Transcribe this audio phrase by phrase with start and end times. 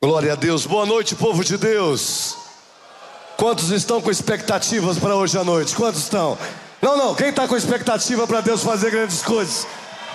[0.00, 0.64] Glória a Deus.
[0.64, 2.36] Boa noite, povo de Deus.
[3.36, 5.74] Quantos estão com expectativas para hoje à noite?
[5.74, 6.38] Quantos estão?
[6.80, 7.16] Não, não.
[7.16, 9.66] Quem está com expectativa para Deus fazer grandes coisas?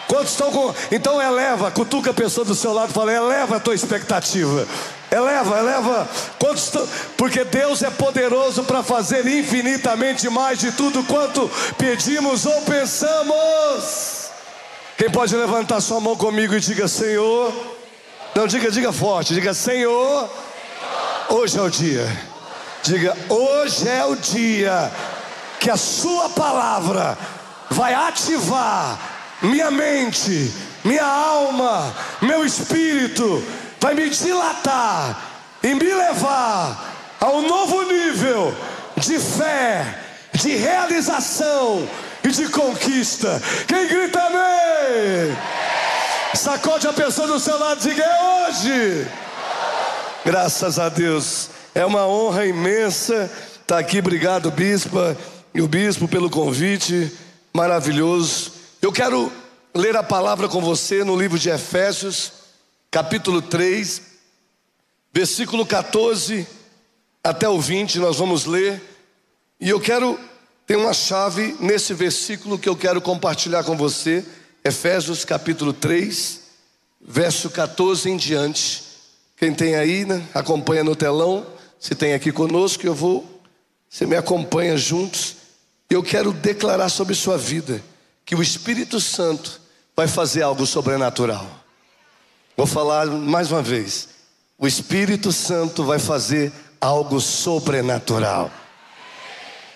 [0.07, 0.73] Quantos estão com.
[0.89, 4.65] Então eleva, cutuca a pessoa do seu lado e fala: eleva a tua expectativa.
[5.11, 6.09] Eleva, eleva.
[6.39, 6.88] Quantos estão...
[7.18, 14.29] Porque Deus é poderoso para fazer infinitamente mais de tudo quanto pedimos ou pensamos.
[14.97, 17.82] Quem pode levantar sua mão comigo e diga: Senhor.
[18.36, 20.29] Não, diga, diga forte, diga: Senhor,
[21.29, 22.34] hoje é o dia.
[22.81, 24.91] Diga, hoje é o dia
[25.59, 27.17] que a Sua palavra
[27.70, 28.98] vai ativar
[29.41, 30.52] minha mente,
[30.84, 33.44] minha alma, meu espírito,
[33.80, 35.22] vai me dilatar
[35.61, 38.55] e me levar a um novo nível
[38.97, 40.00] de fé,
[40.34, 41.88] de realização
[42.23, 43.41] e de conquista.
[43.67, 45.38] Quem grita amém?
[46.36, 49.08] Sacode a pessoa do seu lado, diga é hoje.
[50.26, 51.50] Graças a Deus.
[51.76, 54.00] É uma honra imensa estar aqui.
[54.00, 55.16] Obrigado, bispa
[55.53, 57.12] e o bispo, pelo convite
[57.53, 58.52] maravilhoso.
[58.81, 59.31] Eu quero
[59.75, 62.34] ler a palavra com você no livro de Efésios,
[62.90, 64.02] capítulo 3,
[65.14, 66.47] versículo 14
[67.23, 68.00] até o 20.
[68.00, 68.81] Nós vamos ler.
[69.59, 70.20] E eu quero
[70.66, 74.25] ter uma chave nesse versículo que eu quero compartilhar com você.
[74.66, 76.39] Efésios capítulo 3,
[77.02, 78.81] verso 14 em diante.
[79.36, 81.45] Quem tem aí, né, acompanha no telão.
[81.78, 83.41] Se tem aqui conosco, eu vou,
[83.89, 85.36] você me acompanha juntos.
[85.89, 87.84] Eu quero declarar sobre sua vida
[88.25, 89.59] que o Espírito Santo
[89.94, 91.45] vai fazer algo sobrenatural.
[92.56, 94.08] Vou falar mais uma vez.
[94.58, 98.50] O Espírito Santo vai fazer algo sobrenatural.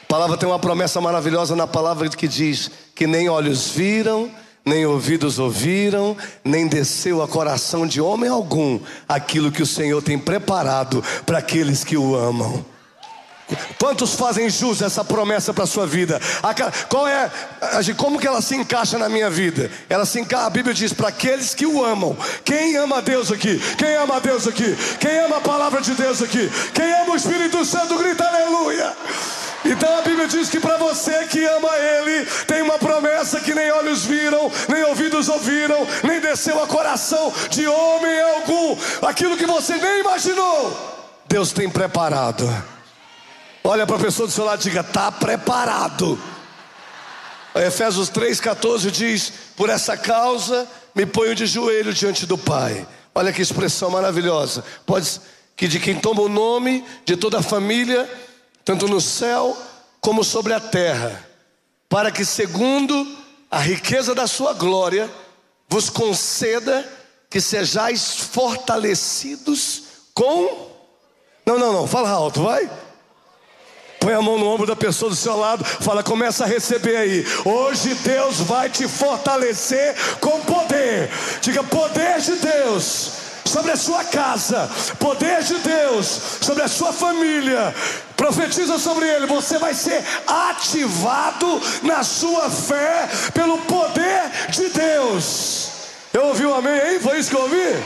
[0.04, 4.32] A palavra tem uma promessa maravilhosa na palavra que diz que nem olhos viram,
[4.68, 10.20] nem ouvidos ouviram, nem desceu a coração de homem algum aquilo que o Senhor tem
[10.20, 12.64] preparado para aqueles que o amam.
[13.80, 16.20] Quantos fazem jus essa promessa para a sua vida?
[16.90, 17.32] Qual é,
[17.96, 19.72] como que ela se encaixa na minha vida?
[19.88, 22.18] Ela se encaixa, a Bíblia diz para aqueles que o amam.
[22.44, 23.58] Quem ama Deus aqui?
[23.78, 24.76] Quem ama Deus aqui?
[25.00, 26.52] Quem ama a palavra de Deus aqui?
[26.74, 28.94] Quem ama o Espírito Santo grita aleluia.
[29.66, 33.72] Então a Bíblia diz que para você que ama Ele, tem uma promessa que nem
[33.72, 39.76] olhos viram, nem ouvidos ouviram, nem desceu a coração de homem algum, aquilo que você
[39.78, 40.98] nem imaginou,
[41.28, 42.48] Deus tem preparado.
[43.64, 46.18] Olha para a pessoa do seu lado e diga: está preparado.
[47.54, 52.88] Efésios 3,14 diz: Por essa causa me ponho de joelho diante do Pai.
[53.14, 54.64] Olha que expressão maravilhosa.
[54.86, 55.20] Pode
[55.56, 58.08] que de quem toma o nome de toda a família
[58.68, 59.58] tanto no céu
[60.02, 61.26] como sobre a terra,
[61.88, 63.18] para que, segundo
[63.50, 65.10] a riqueza da sua glória,
[65.70, 66.86] vos conceda
[67.30, 69.84] que sejais fortalecidos
[70.14, 70.70] com.
[71.46, 72.70] Não, não, não, fala alto, vai.
[74.02, 77.26] Põe a mão no ombro da pessoa do seu lado, fala, começa a receber aí.
[77.46, 81.10] Hoje Deus vai te fortalecer com poder.
[81.40, 84.70] Diga, poder de Deus sobre a sua casa,
[85.00, 86.06] poder de Deus
[86.42, 87.74] sobre a sua família.
[88.16, 95.70] Profetiza sobre ele, você vai ser ativado na sua fé pelo poder de Deus.
[96.14, 97.00] Eu ouvi um amém aí?
[97.00, 97.84] Foi isso que eu ouvi?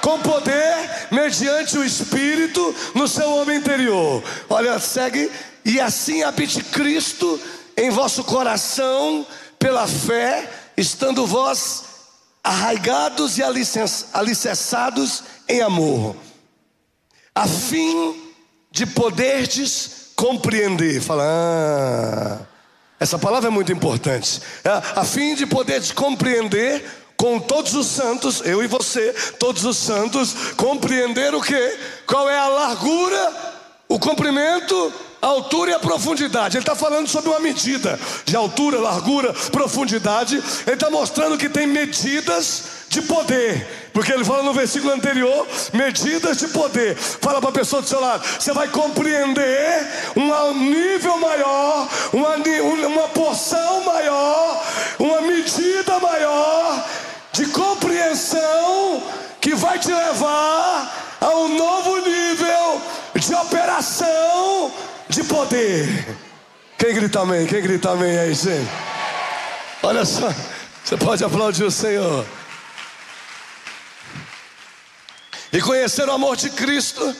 [0.00, 4.22] com poder mediante o Espírito no seu homem interior.
[4.48, 5.30] Olha, segue,
[5.64, 7.38] e assim habite Cristo
[7.76, 9.26] em vosso coração
[9.58, 11.89] pela fé, estando vós
[12.42, 16.16] arraigados e alicerçados em amor,
[17.34, 18.32] a fim
[18.70, 21.00] de poderdes compreender.
[21.00, 22.38] Fala, ah,
[22.98, 24.40] essa palavra é muito importante.
[24.64, 26.84] É, a fim de poderdes compreender
[27.16, 31.78] com todos os santos, eu e você, todos os santos, compreender o que?
[32.06, 33.32] Qual é a largura,
[33.88, 36.56] o comprimento a altura e a profundidade.
[36.56, 40.36] Ele está falando sobre uma medida de altura, largura, profundidade.
[40.66, 43.90] Ele está mostrando que tem medidas de poder.
[43.92, 46.96] Porque ele fala no versículo anterior, medidas de poder.
[46.96, 49.86] Fala para a pessoa do seu lado, você vai compreender
[50.16, 52.36] um nível maior, uma,
[52.86, 54.64] uma porção maior,
[54.98, 56.84] uma medida maior
[57.32, 59.02] de compreensão
[59.40, 62.82] que vai te levar a um novo nível
[63.14, 64.72] de operação
[65.10, 66.16] de poder.
[66.78, 67.46] Quem grita amém?
[67.46, 68.70] Quem grita amém aí, gente?
[69.82, 70.32] Olha só,
[70.84, 72.24] você pode aplaudir o Senhor.
[75.52, 77.14] E conhecer o amor de Cristo,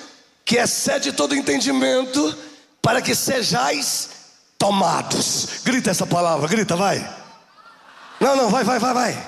[0.44, 2.36] que excede todo entendimento,
[2.80, 4.10] para que sejais
[4.56, 5.60] tomados.
[5.64, 6.98] Grita essa palavra, grita, vai.
[8.20, 9.26] Não, não, vai, vai, vai, vai.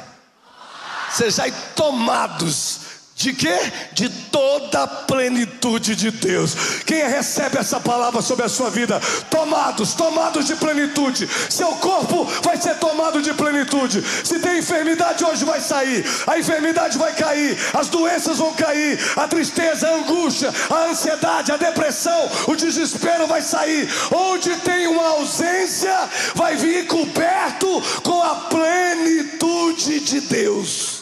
[1.10, 2.81] Sejais tomados
[3.22, 3.56] De quê?
[3.92, 6.82] De toda a plenitude de Deus.
[6.84, 9.00] Quem recebe essa palavra sobre a sua vida?
[9.30, 11.28] Tomados, tomados de plenitude.
[11.48, 14.02] Seu corpo vai ser tomado de plenitude.
[14.24, 16.04] Se tem enfermidade, hoje vai sair.
[16.26, 17.56] A enfermidade vai cair.
[17.72, 18.98] As doenças vão cair.
[19.14, 23.88] A tristeza, a angústia, a ansiedade, a depressão, o desespero vai sair.
[24.10, 25.96] Onde tem uma ausência,
[26.34, 31.01] vai vir coberto com a plenitude de Deus.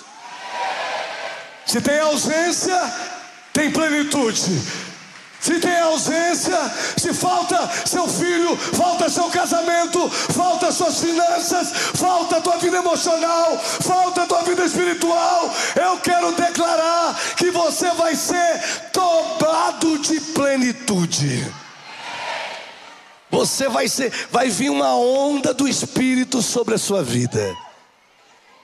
[1.70, 2.76] Se tem ausência,
[3.52, 4.60] tem plenitude.
[5.40, 6.58] Se tem ausência,
[6.96, 7.56] se falta
[7.86, 14.64] seu filho, falta seu casamento, falta suas finanças, falta tua vida emocional, falta tua vida
[14.64, 21.54] espiritual, eu quero declarar que você vai ser tomado de plenitude.
[23.30, 27.56] Você vai ser, vai vir uma onda do Espírito sobre a sua vida.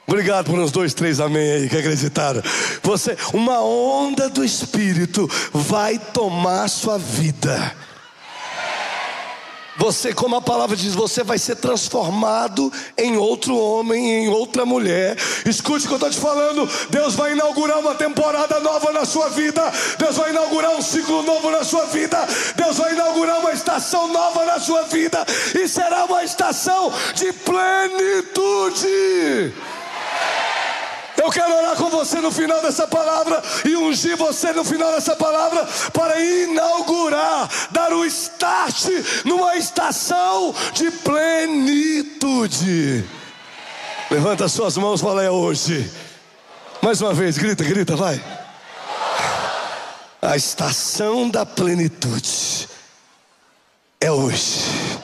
[0.07, 2.41] Obrigado por uns dois, três amém aí que acreditaram.
[2.83, 7.75] Você, uma onda do Espírito vai tomar sua vida.
[9.79, 15.19] Você, como a palavra diz, você vai ser transformado em outro homem, em outra mulher.
[15.45, 16.67] Escute o que eu estou te falando.
[16.89, 19.63] Deus vai inaugurar uma temporada nova na sua vida.
[19.99, 22.27] Deus vai inaugurar um ciclo novo na sua vida.
[22.57, 25.27] Deus vai inaugurar uma estação nova na sua vida.
[25.55, 28.87] E será uma estação de plenitude.
[31.17, 35.17] Eu quero orar com você no final dessa palavra e ungir você no final dessa
[35.17, 38.85] palavra para inaugurar, dar o start
[39.25, 42.37] numa estação de plenitude.
[44.11, 45.91] Levanta suas mãos, fala é hoje.
[46.83, 48.23] Mais uma vez, grita, grita, vai.
[50.21, 52.69] A estação da plenitude
[54.01, 55.01] é hoje.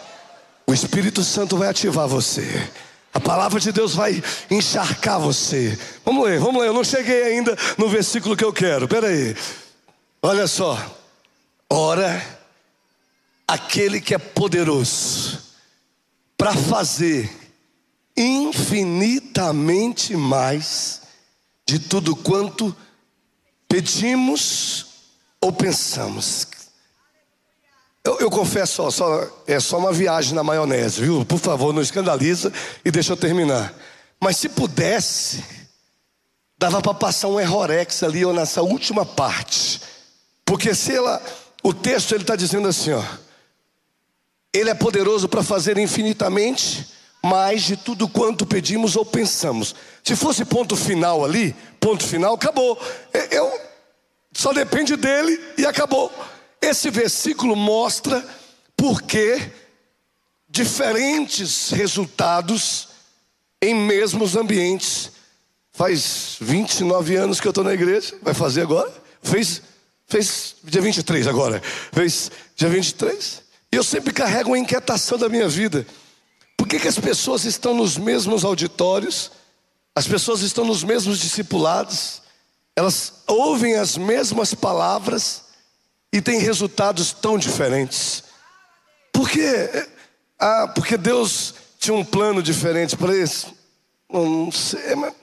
[0.67, 2.71] O Espírito Santo vai ativar você.
[3.13, 5.79] A palavra de Deus vai encharcar você.
[6.05, 6.69] Vamos ler, vamos ler.
[6.69, 8.87] Eu não cheguei ainda no versículo que eu quero.
[8.87, 9.37] Espera aí.
[10.23, 10.79] Olha só.
[11.69, 12.25] Ora,
[13.47, 15.43] aquele que é poderoso
[16.37, 17.31] para fazer
[18.17, 21.03] infinitamente mais
[21.67, 22.75] de tudo quanto
[23.69, 24.87] pedimos
[25.41, 26.47] ou pensamos.
[28.05, 31.25] Eu, eu confesso, só, é só uma viagem na maionese, viu?
[31.25, 32.53] Por favor, não escandaliza
[32.85, 33.73] e deixa eu terminar.
[34.21, 35.45] Mas se pudesse,
[36.59, 39.81] dava para passar um errorex ali ou nessa última parte.
[40.45, 41.23] Porque se ela,
[41.63, 43.03] o texto ele está dizendo assim, ó.
[44.53, 46.87] Ele é poderoso para fazer infinitamente
[47.25, 49.75] mais de tudo quanto pedimos ou pensamos.
[50.03, 52.79] Se fosse ponto final ali, ponto final, acabou.
[53.31, 53.51] Eu,
[54.33, 56.13] só depende dele e acabou.
[56.63, 58.25] Esse versículo mostra
[58.77, 59.51] por que
[60.49, 62.89] diferentes resultados
[63.61, 65.11] em mesmos ambientes.
[65.73, 68.93] Faz 29 anos que eu estou na igreja, vai fazer agora?
[69.23, 69.61] Fez,
[70.07, 71.61] fez dia 23 agora,
[71.93, 73.43] fez dia 23.
[73.73, 75.85] E eu sempre carrego uma inquietação da minha vida.
[76.57, 79.33] Por que, que as pessoas estão nos mesmos auditórios,
[79.95, 82.23] as pessoas estão nos mesmos discipulados,
[82.77, 85.42] elas ouvem as mesmas palavras,
[86.13, 88.25] e tem resultados tão diferentes.
[89.13, 89.87] Por quê?
[90.39, 93.55] Ah, porque Deus tinha um plano diferente para isso?
[94.13, 95.15] Não sei, mas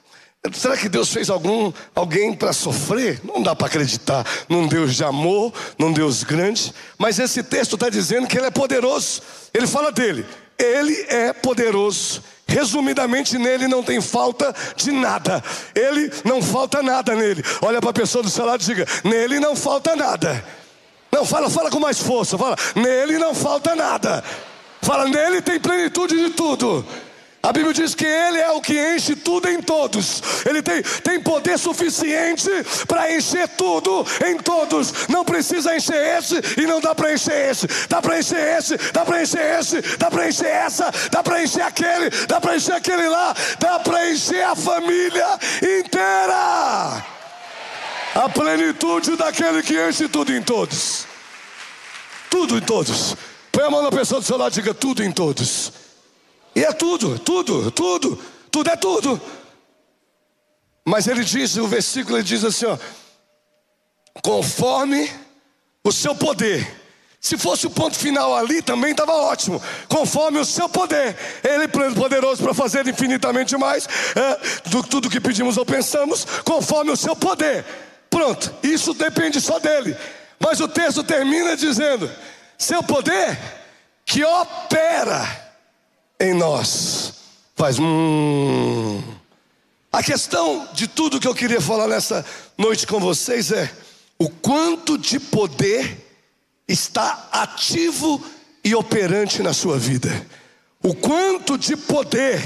[0.53, 3.21] será que Deus fez algum alguém para sofrer?
[3.23, 6.73] Não dá para acreditar num Deus de amor, num Deus grande.
[6.97, 9.21] Mas esse texto está dizendo que Ele é poderoso.
[9.53, 10.25] Ele fala dele.
[10.57, 12.23] Ele é poderoso.
[12.47, 15.43] Resumidamente, nele não tem falta de nada.
[15.75, 17.43] Ele não falta nada nele.
[17.61, 20.43] Olha para a pessoa do seu lado e diga: nele não falta nada.
[21.11, 22.37] Não, fala, fala com mais força.
[22.37, 24.23] Fala, nele não falta nada.
[24.81, 26.85] Fala, nele tem plenitude de tudo.
[27.41, 30.21] A Bíblia diz que Ele é o que enche tudo em todos.
[30.45, 32.49] Ele tem, tem poder suficiente
[32.85, 35.07] para encher tudo em todos.
[35.07, 37.65] Não precisa encher esse e não dá para encher esse.
[37.87, 41.61] Dá para encher esse, dá para encher esse, dá para encher essa, dá para encher
[41.61, 47.18] aquele, dá para encher aquele lá, dá para encher a família inteira
[48.19, 51.07] a plenitude daquele que enche tudo em todos.
[52.29, 53.15] Tudo em todos.
[53.49, 55.71] Põe a mão na pessoa do seu lado e diga tudo em todos.
[56.53, 58.19] E é tudo, tudo, tudo,
[58.51, 59.21] tudo é tudo.
[60.83, 62.77] Mas ele diz, o versículo ele diz assim: ó,
[64.21, 65.09] conforme
[65.81, 66.77] o seu poder.
[67.21, 69.61] Se fosse o ponto final ali, também estava ótimo.
[69.89, 73.85] Conforme o seu poder, Ele é poderoso para fazer infinitamente mais
[74.15, 77.65] é, do tudo que pedimos ou pensamos, conforme o seu poder.
[78.09, 79.95] Pronto, isso depende só dele.
[80.39, 82.09] Mas o texto termina dizendo:
[82.57, 83.37] seu poder
[84.05, 85.53] que opera
[86.19, 87.13] em nós
[87.55, 89.03] faz hum,
[89.91, 92.25] A questão de tudo que eu queria falar nessa
[92.57, 93.71] noite com vocês é
[94.17, 96.05] o quanto de poder
[96.67, 98.23] está ativo
[98.63, 100.09] e operante na sua vida.
[100.83, 102.41] O quanto de poder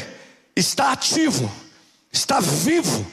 [0.55, 1.51] está ativo,
[2.11, 3.05] está vivo,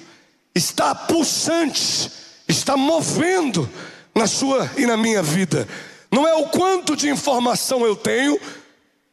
[0.54, 2.10] está pulsante,
[2.50, 3.68] está movendo
[4.14, 5.66] na sua e na minha vida.
[6.12, 8.38] Não é o quanto de informação eu tenho,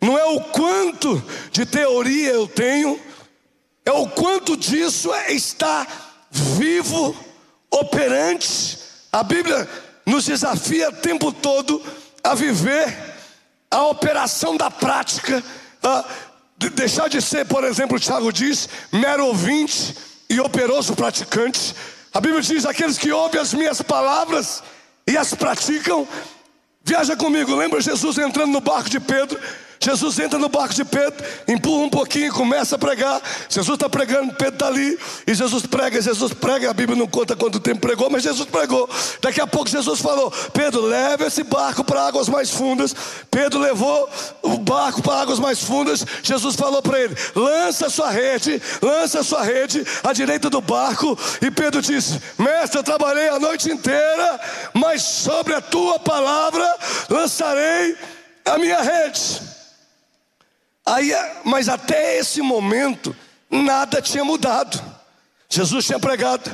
[0.02, 3.00] não é o quanto de teoria eu tenho,
[3.86, 5.88] é o quanto disso está
[6.30, 7.16] vivo,
[7.72, 8.78] operante.
[9.12, 9.68] A Bíblia
[10.06, 11.82] nos desafia o tempo todo
[12.24, 13.16] a viver
[13.70, 15.44] a operação da prática,
[15.84, 16.06] a
[16.74, 19.96] deixar de ser, por exemplo, o Tiago diz, mero ouvinte
[20.30, 21.76] e operoso praticante.
[22.18, 24.64] A Bíblia diz: aqueles que ouvem as minhas palavras
[25.06, 26.08] e as praticam.
[26.84, 29.40] Viaja comigo, lembra Jesus entrando no barco de Pedro?
[29.80, 33.22] Jesus entra no barco de Pedro, empurra um pouquinho, começa a pregar.
[33.50, 36.70] Jesus está pregando, Pedro está ali, e Jesus prega, Jesus prega.
[36.70, 38.90] A Bíblia não conta quanto tempo pregou, mas Jesus pregou.
[39.22, 42.96] Daqui a pouco Jesus falou: Pedro, leva esse barco para águas mais fundas.
[43.30, 44.10] Pedro levou
[44.42, 46.06] o barco para águas mais fundas.
[46.24, 51.18] Jesus falou para ele: lança sua rede, lança sua rede à direita do barco.
[51.42, 54.40] E Pedro disse: Mestre, eu trabalhei a noite inteira,
[54.74, 56.68] mas sobre a tua palavra
[57.10, 57.96] lançarei
[58.46, 59.57] a minha rede.
[60.88, 61.12] Aí,
[61.44, 63.14] mas até esse momento,
[63.52, 64.82] nada tinha mudado.
[65.50, 66.50] Jesus tinha pregado,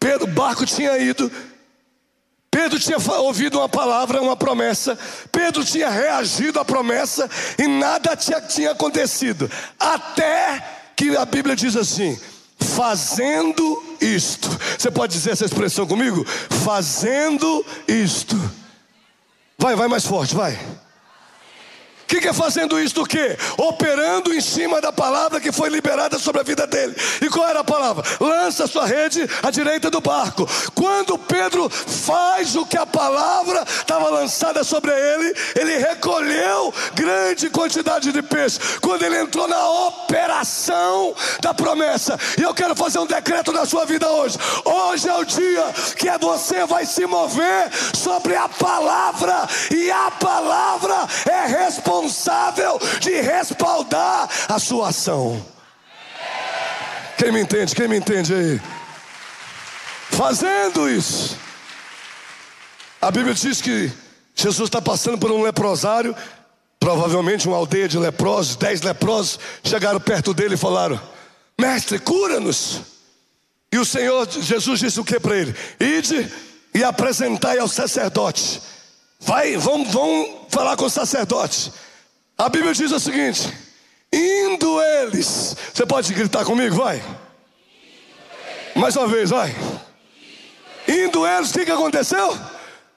[0.00, 1.30] Pedro, barco tinha ido,
[2.50, 4.98] Pedro tinha ouvido uma palavra, uma promessa,
[5.30, 7.28] Pedro tinha reagido à promessa
[7.58, 9.50] e nada tinha, tinha acontecido.
[9.78, 10.64] Até
[10.96, 12.18] que a Bíblia diz assim:
[12.58, 14.48] fazendo isto.
[14.78, 16.24] Você pode dizer essa expressão comigo?
[16.64, 18.36] Fazendo isto.
[19.58, 20.58] Vai, vai mais forte, vai.
[22.06, 23.36] O que, que é fazendo isso do quê?
[23.56, 26.94] Operando em cima da palavra que foi liberada sobre a vida dele.
[27.20, 28.04] E qual era a palavra?
[28.20, 30.48] Lança sua rede à direita do barco.
[30.72, 38.12] Quando Pedro faz o que a palavra estava lançada sobre ele, ele recolheu grande quantidade
[38.12, 38.60] de peixe.
[38.80, 42.16] Quando ele entrou na operação da promessa.
[42.38, 44.38] E eu quero fazer um decreto na sua vida hoje.
[44.64, 45.64] Hoje é o dia
[45.96, 49.48] que você vai se mover sobre a palavra.
[49.72, 50.94] E a palavra
[51.28, 55.44] é responsável responsável de respaldar a sua ação.
[57.18, 57.74] Quem me entende?
[57.74, 58.60] Quem me entende aí?
[60.10, 61.38] Fazendo isso.
[63.00, 63.90] A Bíblia diz que
[64.34, 66.14] Jesus está passando por um leprosário,
[66.78, 71.00] provavelmente uma aldeia de leprosos, dez leprosos chegaram perto dele e falaram:
[71.58, 72.82] Mestre, cura-nos.
[73.72, 75.54] E o Senhor Jesus disse o que para ele?
[75.80, 76.30] Ide
[76.74, 78.60] e apresentai ao sacerdote.
[79.20, 81.72] Vai, vão, vão falar com o sacerdote.
[82.38, 83.52] A Bíblia diz o seguinte:
[84.12, 87.02] indo eles, você pode gritar comigo, vai.
[88.74, 89.54] Mais uma vez, vai.
[90.86, 92.38] Indo eles, o que, aconteceu?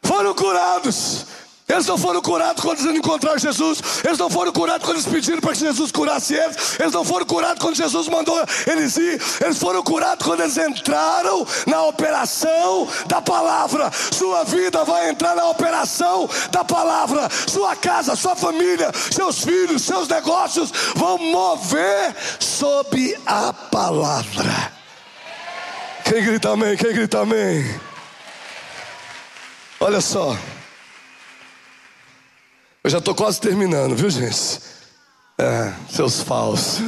[0.03, 1.25] Foram curados.
[1.69, 3.79] Eles não foram curados quando eles encontraram Jesus.
[4.03, 6.79] Eles não foram curados quando eles pediram para que Jesus curasse eles.
[6.79, 9.21] Eles não foram curados quando Jesus mandou eles ir.
[9.39, 13.91] Eles foram curados quando eles entraram na operação da palavra.
[14.11, 17.29] Sua vida vai entrar na operação da palavra.
[17.47, 24.73] Sua casa, sua família, seus filhos, seus negócios vão mover sob a palavra.
[26.03, 26.75] Quem grita amém?
[26.75, 27.79] Quem grita amém?
[29.79, 30.35] Olha só.
[32.83, 34.61] Eu já estou quase terminando, viu, gente?
[35.37, 36.79] É, seus falsos.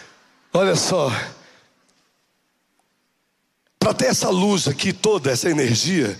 [0.52, 1.10] Olha só.
[3.78, 6.18] Para ter essa luz aqui, toda essa energia,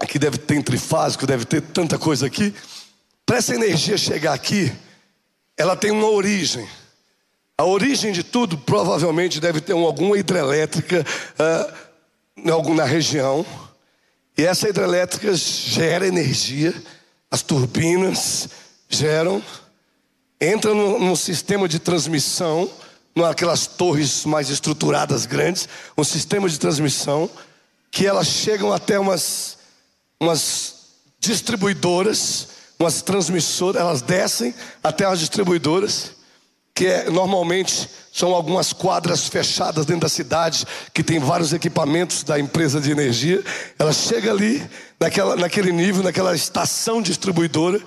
[0.00, 2.52] aqui deve ter trifásico, deve ter tanta coisa aqui.
[3.24, 4.72] Para essa energia chegar aqui,
[5.56, 6.68] ela tem uma origem.
[7.56, 11.06] A origem de tudo provavelmente deve ter alguma hidrelétrica
[11.38, 13.46] uh, na região.
[14.36, 16.74] E essa hidrelétrica gera energia
[17.30, 18.48] as turbinas
[18.88, 19.42] geram,
[20.40, 22.70] entra no, no sistema de transmissão,
[23.14, 27.28] naquelas torres mais estruturadas grandes, um sistema de transmissão
[27.90, 29.58] que elas chegam até umas,
[30.20, 30.74] umas
[31.18, 36.12] distribuidoras, umas transmissoras, elas descem até as distribuidoras,
[36.78, 42.38] que é, normalmente são algumas quadras fechadas dentro da cidade, que tem vários equipamentos da
[42.38, 43.42] empresa de energia.
[43.76, 44.64] Ela chega ali,
[45.00, 47.80] naquela, naquele nível, naquela estação distribuidora.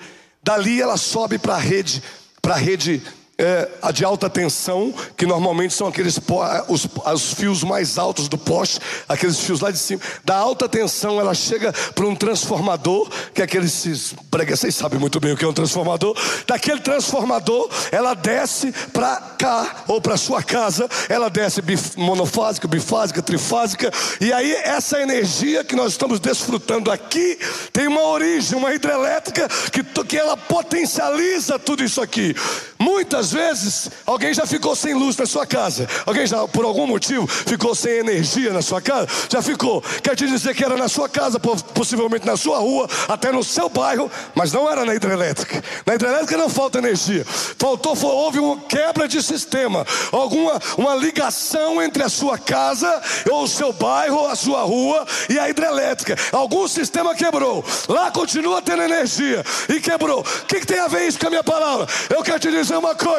[0.44, 2.04] Dali ela sobe para a rede,
[2.42, 3.02] para a rede
[3.42, 6.20] é, de alta tensão, que normalmente são aqueles
[6.68, 8.80] os, os fios mais altos do poste,
[9.10, 10.00] aqueles fios lá de cima.
[10.24, 14.14] Da alta tensão, ela chega para um transformador, que é aqueles.
[14.50, 16.16] Vocês sabem muito bem o que é um transformador.
[16.46, 23.22] Daquele transformador, ela desce para cá, ou para sua casa, ela desce bif, monofásica, bifásica,
[23.22, 27.40] trifásica, e aí essa energia que nós estamos desfrutando aqui
[27.74, 32.36] tem uma origem, uma hidrelétrica que, que ela potencializa tudo isso aqui.
[32.78, 37.28] Muitas vezes alguém já ficou sem luz na sua casa, alguém já por algum motivo
[37.28, 39.82] ficou sem energia na sua casa, já ficou.
[40.04, 43.70] Quer te dizer que era na sua casa, possivelmente na sua rua, até no seu
[43.70, 45.64] bairro, mas não era na hidrelétrica.
[45.86, 52.04] Na hidrelétrica não falta energia, faltou, houve uma quebra de sistema, alguma uma ligação entre
[52.04, 56.16] a sua casa ou o seu bairro, a sua rua e a hidrelétrica.
[56.32, 57.64] Algum sistema quebrou.
[57.88, 60.22] Lá continua tendo energia e quebrou.
[60.22, 61.88] O que, que tem a ver isso com a minha palavra?
[62.10, 63.11] Eu quero te dizer uma coisa: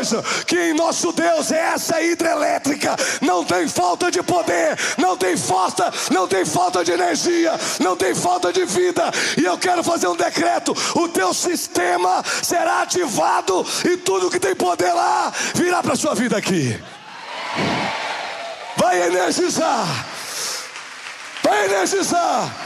[0.46, 2.96] que em nosso Deus é essa hidrelétrica.
[3.20, 8.14] Não tem falta de poder, não tem falta, não tem falta de energia, não tem
[8.14, 9.11] falta de vida.
[9.37, 14.54] E eu quero fazer um decreto: o teu sistema será ativado e tudo que tem
[14.54, 16.80] poder lá virá para a sua vida aqui.
[18.76, 19.87] Vai energizar.
[21.42, 22.62] Vai energizar.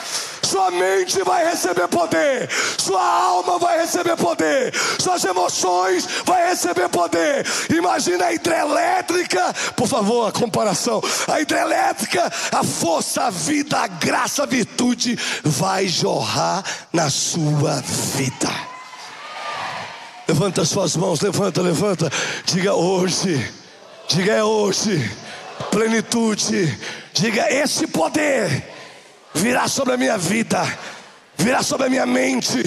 [0.46, 2.48] Sua mente vai receber poder,
[2.78, 7.44] sua alma vai receber poder, suas emoções vai receber poder.
[7.76, 11.02] Imagina a hidrelétrica, por favor, a comparação.
[11.26, 16.62] A hidrelétrica, a força, a vida, a graça, a virtude vai jorrar
[16.92, 17.82] na sua
[18.14, 18.48] vida.
[20.28, 22.08] Levanta suas mãos, levanta, levanta.
[22.44, 23.52] Diga hoje.
[24.06, 25.10] Diga é hoje.
[25.72, 26.78] Plenitude.
[27.12, 28.75] Diga esse poder
[29.36, 30.60] virá sobre a minha vida,
[31.36, 32.62] virá sobre a minha mente,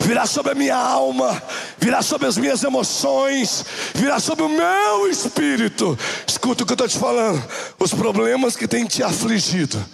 [0.00, 1.42] virá sobre a minha alma,
[1.78, 3.64] virá sobre as minhas emoções,
[3.94, 5.98] virá sobre o meu espírito.
[6.26, 7.42] Escuta o que eu estou te falando:
[7.78, 9.84] os problemas que têm te afligido.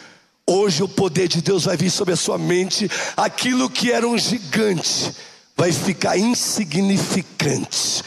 [0.46, 4.16] Hoje o poder de Deus vai vir sobre a sua mente, aquilo que era um
[4.16, 5.14] gigante
[5.54, 8.02] vai ficar insignificante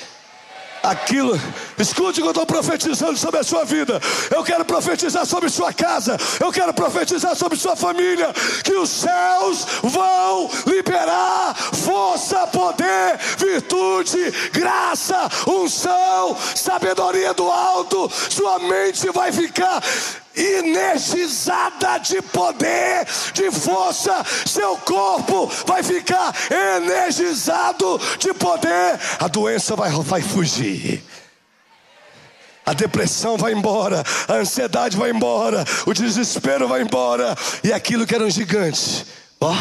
[0.83, 1.39] aquilo.
[1.77, 3.99] Escute o que eu estou profetizando sobre a sua vida.
[4.29, 6.17] Eu quero profetizar sobre sua casa.
[6.39, 8.33] Eu quero profetizar sobre sua família.
[8.63, 18.09] Que os céus vão liberar força, poder, virtude, graça, unção, sabedoria do alto.
[18.29, 19.81] Sua mente vai ficar
[20.35, 29.91] energizada de poder, de força, seu corpo vai ficar energizado de poder, a doença vai,
[29.91, 31.03] vai fugir.
[32.65, 38.13] A depressão vai embora, a ansiedade vai embora, o desespero vai embora, e aquilo que
[38.13, 39.05] era um gigante,
[39.39, 39.53] ó,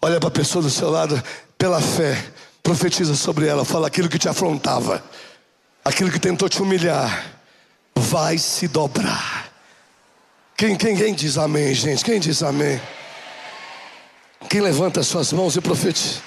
[0.00, 1.20] olha para a pessoa do seu lado,
[1.58, 2.16] pela fé,
[2.62, 5.02] profetiza sobre ela, fala aquilo que te afrontava,
[5.84, 7.26] aquilo que tentou te humilhar,
[7.96, 9.47] vai se dobrar
[10.58, 12.04] quem, quem, quem diz amém, gente?
[12.04, 12.82] Quem diz amém?
[14.50, 16.20] Quem levanta as suas mãos e profetiza?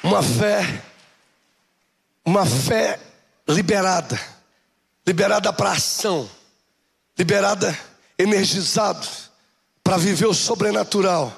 [0.00, 0.80] Uma fé,
[2.24, 3.00] uma fé
[3.48, 4.16] liberada,
[5.04, 6.30] liberada para ação,
[7.18, 7.76] liberada,
[8.16, 9.08] energizado,
[9.82, 11.32] para viver o sobrenatural,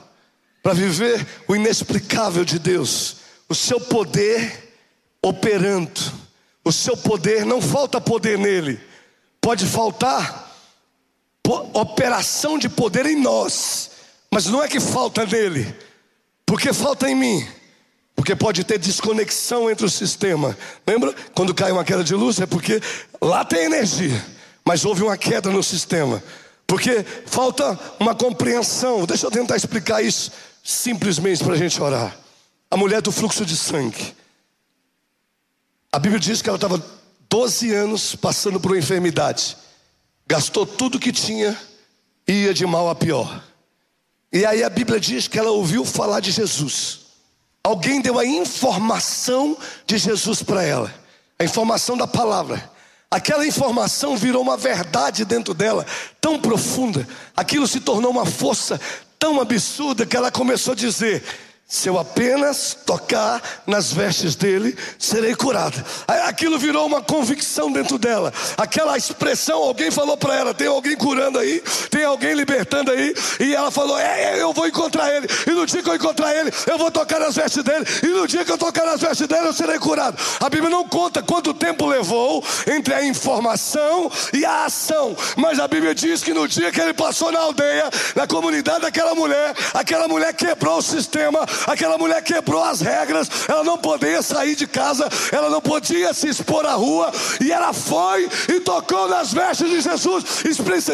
[0.62, 3.16] para viver o inexplicável de Deus,
[3.48, 4.74] o seu poder
[5.22, 6.02] operando,
[6.62, 8.89] o seu poder, não falta poder nele,
[9.40, 10.48] Pode faltar
[11.74, 13.90] operação de poder em nós,
[14.30, 15.74] mas não é que falta nele,
[16.46, 17.48] porque falta em mim.
[18.14, 20.54] Porque pode ter desconexão entre o sistema.
[20.86, 21.14] Lembra?
[21.34, 22.78] Quando cai uma queda de luz, é porque
[23.18, 24.22] lá tem energia,
[24.62, 26.22] mas houve uma queda no sistema.
[26.66, 29.06] Porque falta uma compreensão.
[29.06, 30.30] Deixa eu tentar explicar isso
[30.62, 32.14] simplesmente para a gente orar.
[32.70, 34.14] A mulher do fluxo de sangue.
[35.90, 36.78] A Bíblia diz que ela estava
[37.30, 39.56] 12 anos passando por uma enfermidade,
[40.26, 41.56] gastou tudo que tinha
[42.26, 43.42] e ia de mal a pior.
[44.32, 47.00] E aí a Bíblia diz que ela ouviu falar de Jesus.
[47.62, 50.92] Alguém deu a informação de Jesus para ela,
[51.38, 52.68] a informação da palavra.
[53.08, 55.86] Aquela informação virou uma verdade dentro dela,
[56.20, 58.80] tão profunda, aquilo se tornou uma força
[59.18, 61.22] tão absurda que ela começou a dizer:
[61.70, 65.80] se eu apenas tocar nas vestes dele, serei curado.
[66.26, 68.32] Aquilo virou uma convicção dentro dela.
[68.56, 73.14] Aquela expressão, alguém falou para ela: tem alguém curando aí, tem alguém libertando aí.
[73.38, 75.28] E ela falou: é, é, eu vou encontrar ele.
[75.46, 77.86] E no dia que eu encontrar ele, eu vou tocar nas vestes dele.
[78.02, 80.18] E no dia que eu tocar nas vestes dele, eu serei curado.
[80.40, 85.16] A Bíblia não conta quanto tempo levou entre a informação e a ação.
[85.36, 89.14] Mas a Bíblia diz que no dia que ele passou na aldeia, na comunidade daquela
[89.14, 94.54] mulher, aquela mulher quebrou o sistema Aquela mulher quebrou as regras, ela não podia sair
[94.54, 99.32] de casa, ela não podia se expor à rua, e ela foi e tocou nas
[99.32, 100.44] vestes de Jesus.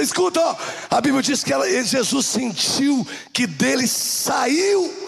[0.01, 0.57] Escuta, ó,
[0.91, 5.07] a Bíblia diz que ela, Jesus sentiu que dele saiu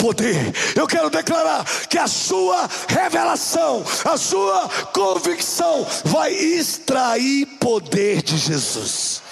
[0.00, 0.52] poder.
[0.74, 9.22] Eu quero declarar que a sua revelação, a sua convicção vai extrair poder de Jesus.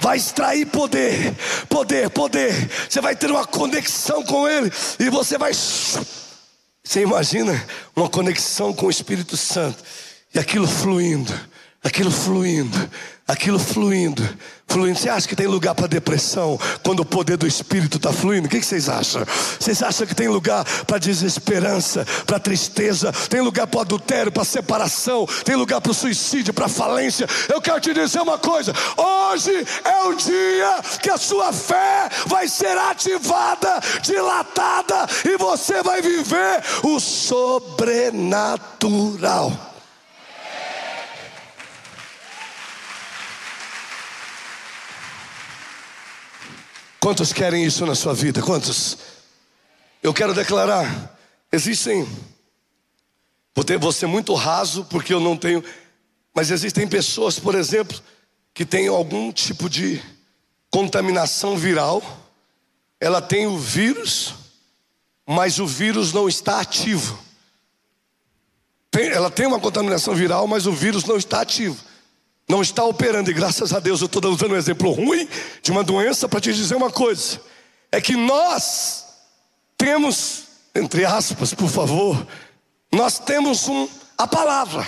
[0.00, 1.34] Vai extrair poder,
[1.68, 2.70] poder, poder.
[2.88, 5.52] Você vai ter uma conexão com Ele e você vai.
[5.52, 9.82] Você imagina uma conexão com o Espírito Santo
[10.34, 11.32] e aquilo fluindo,
[11.82, 12.90] aquilo fluindo,
[13.28, 14.26] aquilo fluindo,
[14.66, 14.98] fluindo.
[14.98, 18.46] Você acha que tem lugar para depressão quando o poder do Espírito está fluindo?
[18.46, 19.22] O que, vocês acham?
[19.60, 23.12] Vocês acham que tem lugar para desesperança, para tristeza?
[23.28, 25.28] Tem lugar para adultério, para separação?
[25.44, 27.28] Tem lugar para o suicídio, para falência?
[27.52, 29.52] Eu quero te dizer uma coisa: hoje
[29.84, 36.62] é o dia que a sua fé vai ser ativada, dilatada, e você vai viver
[36.82, 39.67] o sobrenatural.
[47.08, 48.42] Quantos querem isso na sua vida?
[48.42, 48.98] Quantos?
[50.02, 51.18] Eu quero declarar:
[51.50, 52.06] existem.
[53.54, 55.64] Vou, ter, vou ser muito raso porque eu não tenho.
[56.34, 57.98] Mas existem pessoas, por exemplo,
[58.52, 60.02] que têm algum tipo de
[60.70, 62.02] contaminação viral.
[63.00, 64.34] Ela tem o vírus,
[65.26, 67.18] mas o vírus não está ativo.
[68.90, 71.87] Tem, ela tem uma contaminação viral, mas o vírus não está ativo
[72.48, 75.28] não está operando, e graças a Deus eu estou usando um exemplo ruim
[75.62, 77.40] de uma doença para te dizer uma coisa:
[77.92, 79.04] é que nós
[79.76, 82.26] temos, entre aspas, por favor,
[82.90, 84.86] nós temos um, a palavra,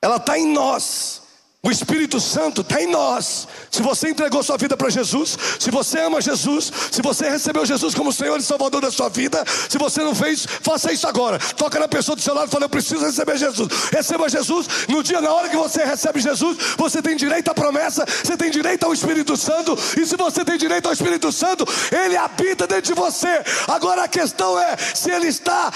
[0.00, 1.21] ela está em nós.
[1.64, 3.46] O Espírito Santo está em nós.
[3.70, 7.94] Se você entregou sua vida para Jesus, se você ama Jesus, se você recebeu Jesus
[7.94, 11.38] como Senhor e Salvador da sua vida, se você não fez, faça isso agora.
[11.38, 13.68] Toca na pessoa do seu lado e fala: Eu preciso receber Jesus.
[13.92, 14.66] Receba Jesus.
[14.88, 18.50] No dia, na hora que você recebe Jesus, você tem direito à promessa, você tem
[18.50, 19.78] direito ao Espírito Santo.
[19.96, 23.40] E se você tem direito ao Espírito Santo, ele habita dentro de você.
[23.68, 25.72] Agora a questão é se ele está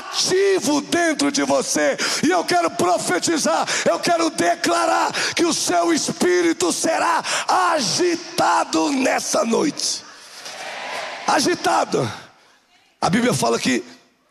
[0.00, 1.96] ativo dentro de você.
[2.26, 10.04] E eu quero profetizar, eu quero declarar que o seu espírito será agitado nessa noite.
[11.26, 12.10] Agitado.
[13.00, 13.84] A Bíblia fala que,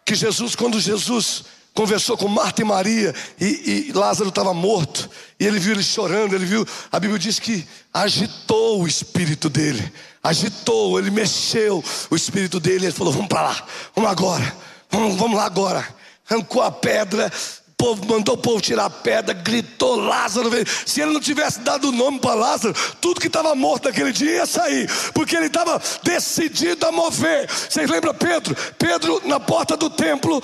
[0.04, 1.46] que Jesus, quando Jesus
[1.78, 5.08] conversou com Marta e Maria e, e Lázaro estava morto
[5.40, 9.94] e ele viu ele chorando, ele viu, a Bíblia diz que agitou o espírito dele,
[10.24, 14.56] agitou, ele mexeu o espírito dele, ele falou: vamos para lá, vamos agora,
[14.90, 15.88] vamos, vamos lá agora.
[16.28, 17.32] Arrancou a pedra,
[17.78, 20.50] povo mandou o povo tirar a pedra, gritou Lázaro.
[20.86, 24.38] Se ele não tivesse dado o nome para Lázaro, tudo que estava morto naquele dia
[24.38, 27.48] ia sair, porque ele estava decidido a mover.
[27.48, 28.56] Vocês lembram Pedro?
[28.78, 30.42] Pedro na porta do templo.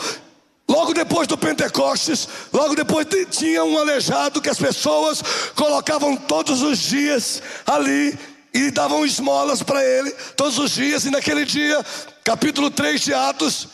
[0.70, 5.22] Logo depois do Pentecostes, logo depois tinha um aleijado que as pessoas
[5.56, 8.18] colocavam todos os dias ali
[8.54, 11.04] e davam esmolas para ele todos os dias.
[11.04, 11.84] E naquele dia,
[12.24, 13.68] capítulo 3 de Atos,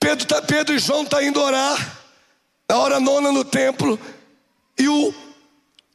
[0.00, 1.97] Pedro, tá, Pedro e João estão tá indo orar
[2.68, 3.98] na hora nona no templo,
[4.78, 5.14] e o,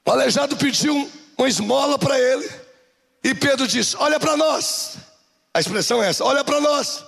[0.06, 2.50] o aleijado pediu uma esmola para ele,
[3.24, 4.98] e Pedro disse: Olha para nós.
[5.54, 7.06] A expressão é essa: Olha para nós.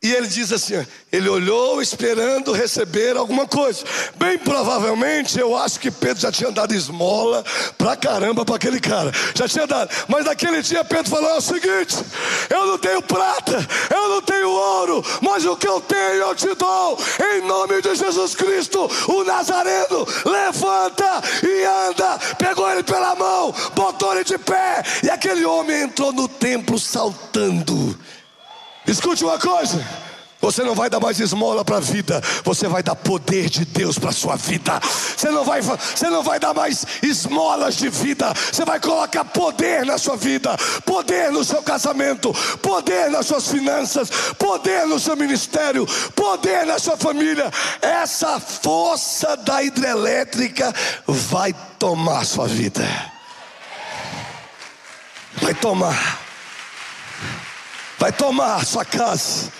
[0.00, 3.84] E ele diz assim: ele olhou esperando receber alguma coisa.
[4.14, 7.44] Bem provavelmente, eu acho que Pedro já tinha dado esmola
[7.76, 9.10] pra caramba para aquele cara.
[9.34, 9.90] Já tinha dado.
[10.06, 11.96] Mas naquele dia Pedro falou: é o seguinte:
[12.48, 16.54] eu não tenho prata, eu não tenho ouro, mas o que eu tenho eu te
[16.54, 16.96] dou.
[17.34, 22.18] Em nome de Jesus Cristo, o Nazareno levanta e anda.
[22.38, 24.80] Pegou ele pela mão, botou ele de pé.
[25.02, 27.98] E aquele homem entrou no templo saltando.
[28.86, 29.84] Escute uma coisa.
[30.40, 33.98] Você não vai dar mais esmola para a vida, você vai dar poder de Deus
[33.98, 34.80] para a sua vida.
[34.80, 39.84] Você não, vai, você não vai dar mais esmolas de vida, você vai colocar poder
[39.84, 45.84] na sua vida, poder no seu casamento, poder nas suas finanças, poder no seu ministério,
[46.14, 47.50] poder na sua família.
[47.82, 50.72] Essa força da hidrelétrica
[51.04, 52.86] vai tomar a sua vida.
[55.42, 56.28] Vai tomar
[57.98, 59.50] vai tomar a sua casa.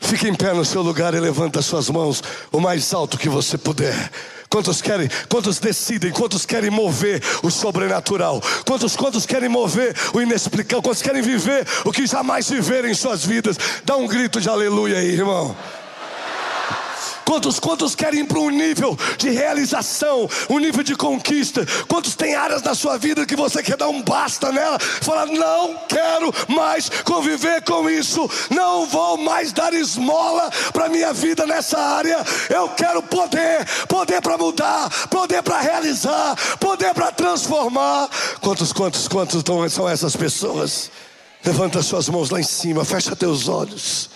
[0.00, 3.58] Fique em pé no seu lugar e levanta suas mãos o mais alto que você
[3.58, 4.10] puder.
[4.48, 10.82] Quantos querem, quantos decidem, quantos querem mover o sobrenatural, quantos, quantos querem mover o inexplicável,
[10.82, 13.58] quantos querem viver o que jamais viveram em suas vidas.
[13.84, 15.54] Dá um grito de aleluia aí, irmão.
[17.28, 21.62] Quantos, quantos querem ir para um nível de realização, um nível de conquista?
[21.86, 24.78] Quantos tem áreas da sua vida que você quer dar um basta nela?
[24.78, 31.44] Falar, não quero mais conviver com isso, não vou mais dar esmola para minha vida
[31.44, 32.24] nessa área.
[32.48, 38.08] Eu quero poder, poder para mudar, poder para realizar, poder para transformar.
[38.40, 40.90] Quantos, quantos, quantos são essas pessoas?
[41.44, 44.08] Levanta suas mãos lá em cima, fecha teus olhos.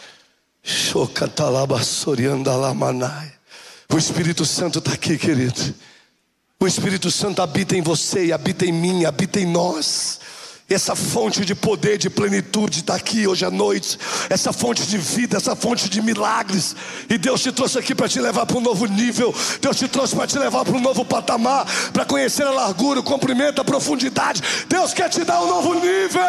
[3.93, 5.75] O Espírito Santo está aqui, querido.
[6.59, 10.21] O Espírito Santo habita em você, habita em mim, habita em nós.
[10.71, 13.99] Essa fonte de poder, de plenitude está aqui hoje à noite.
[14.31, 16.75] Essa fonte de vida, essa fonte de milagres.
[17.11, 19.35] E Deus te trouxe aqui para te levar para um novo nível.
[19.61, 21.67] Deus te trouxe para te levar para um novo patamar.
[21.93, 24.43] Para conhecer a largura, o comprimento, a profundidade.
[24.69, 26.23] Deus quer te dar um novo nível.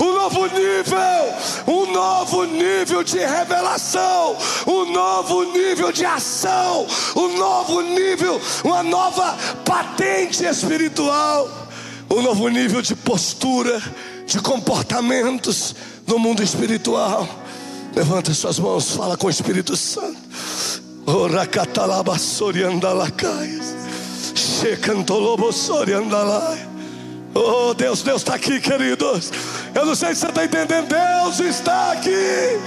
[0.00, 1.34] Um novo nível.
[1.66, 4.36] Um novo nível de revelação.
[4.66, 6.86] Um novo nível de ação.
[7.16, 8.40] Um novo nível.
[8.62, 11.65] Uma nova patente espiritual
[12.10, 13.82] um novo nível de postura,
[14.26, 15.74] de comportamentos
[16.06, 17.26] no mundo espiritual.
[17.94, 20.18] Levanta suas mãos, fala com o Espírito Santo.
[21.06, 23.74] Oracatalabassoriandalacaias.
[24.34, 26.75] Checantolobosoriandalai.
[27.38, 29.30] Oh Deus, Deus está aqui, queridos.
[29.74, 30.88] Eu não sei se você está entendendo.
[30.88, 32.58] Deus está aqui.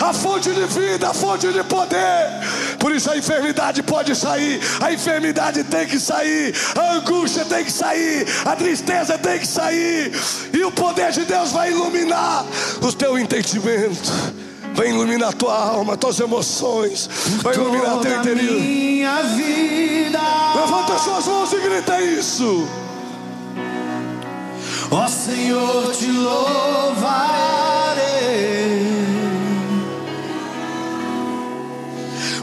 [0.00, 2.30] A fonte de vida, a fonte de poder.
[2.78, 4.60] Por isso a enfermidade pode sair.
[4.80, 6.54] A enfermidade tem que sair.
[6.76, 8.24] A angústia tem que sair.
[8.44, 10.12] A tristeza tem que sair.
[10.52, 12.46] E o poder de Deus vai iluminar
[12.80, 14.12] o teu entendimento.
[14.72, 17.10] Vai iluminar tua alma, tuas emoções.
[17.42, 18.60] Vai iluminar teu interior.
[18.60, 20.20] Minha vida.
[20.54, 22.68] Levanta suas mãos e grita isso.
[24.94, 26.36] Ó Senhor, te louvarei,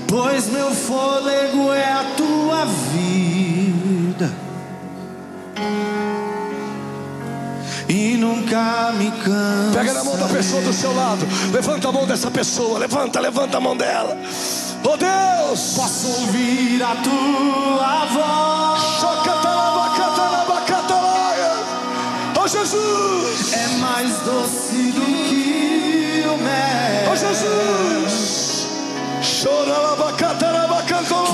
[0.07, 4.33] pois meu fôlego é a tua vida,
[7.87, 9.77] e nunca me canso.
[9.77, 11.27] Pega na mão da pessoa do seu lado.
[11.53, 12.79] Levanta a mão dessa pessoa.
[12.79, 14.17] Levanta, levanta a mão dela.
[14.83, 15.73] Oh Deus!
[15.75, 19.38] Posso ouvir a tua voz.
[23.99, 27.11] Mais doce do que o mel.
[27.11, 28.65] Oh Jesus!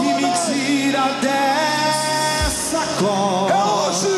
[0.01, 3.51] Que me tira dessa É cor.
[3.51, 4.17] hoje!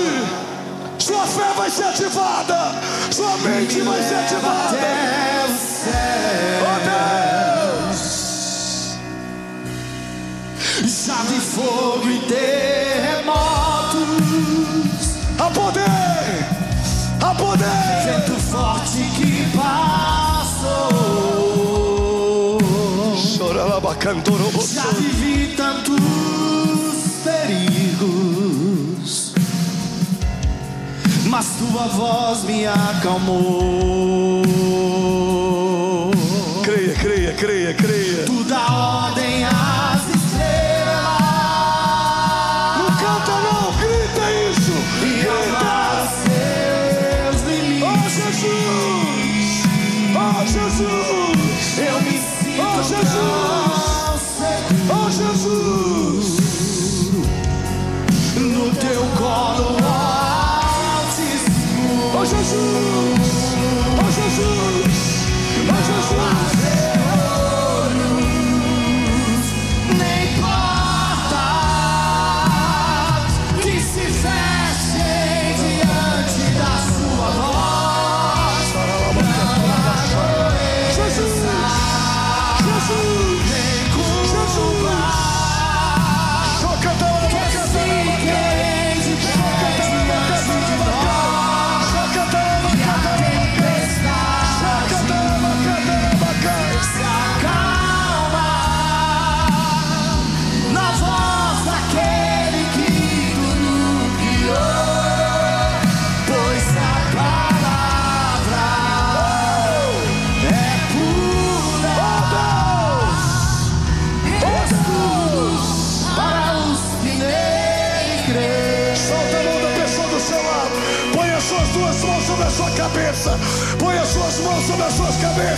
[0.98, 2.76] Sua fé vai ser ativada!
[3.12, 4.78] Sua mente vai ser ativada!
[4.78, 6.64] até o céu.
[6.64, 6.80] Oh
[7.90, 8.02] Deus!
[11.30, 13.26] Vi fogo e terremotos,
[15.38, 16.46] A poder!
[17.22, 17.87] A poder!
[24.74, 25.96] Já vivi tantos
[27.24, 27.74] perigos,
[31.26, 34.44] mas tua voz me acalmou.
[36.64, 38.24] Creia, creia, creia, creia.
[38.26, 38.68] Tu dá
[39.06, 39.17] ordem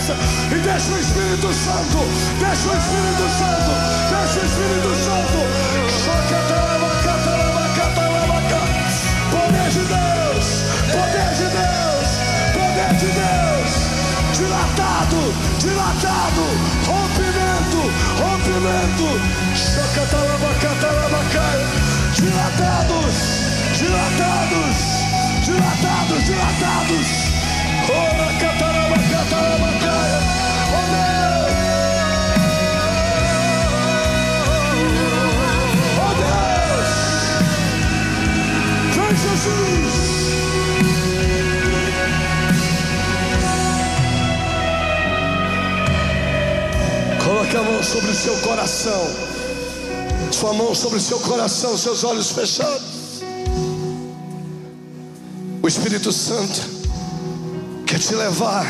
[0.00, 0.16] cabeças.
[0.50, 1.98] E deixa o Espírito Santo.
[2.38, 3.70] Deixa o Espírito Santo.
[4.10, 5.38] Deixa o Espírito Santo.
[9.30, 10.64] Poder de Deus.
[10.90, 12.08] Poder de Deus.
[12.54, 13.70] Poder de Deus.
[14.36, 15.20] Dilatado.
[15.58, 16.44] Dilatado.
[16.86, 17.82] Rompimento.
[18.18, 19.08] Rompimento.
[19.54, 21.68] Chacatalabacatalabacaia.
[22.14, 23.16] Dilatados,
[23.78, 24.76] dilatados,
[25.42, 27.08] dilatados, dilatados.
[27.88, 29.79] Ora, catarabacatalabacaia.
[47.50, 49.06] Coloque a mão sobre o seu coração.
[50.30, 53.22] Sua mão sobre o seu coração, seus olhos fechados.
[55.60, 56.60] O Espírito Santo
[57.86, 58.64] quer te levar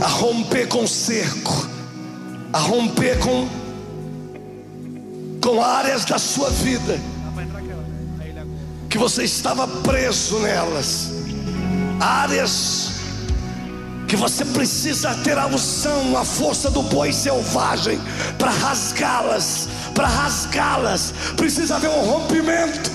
[0.00, 1.68] a romper com o cerco,
[2.52, 3.48] a romper com,
[5.40, 7.00] com áreas da sua vida
[8.88, 11.10] que você estava preso nelas,
[11.98, 12.91] áreas
[14.12, 17.98] que você precisa ter a unção, a força do boi selvagem
[18.38, 21.14] para rasgá-las, para rasgá-las.
[21.34, 22.90] Precisa haver um rompimento.